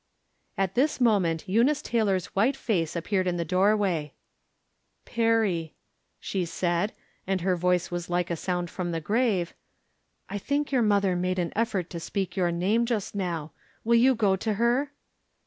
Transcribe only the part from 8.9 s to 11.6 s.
the grave," I think your mother made en